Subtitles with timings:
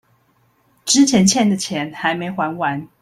[0.83, 2.89] 之前欠的錢還沒還完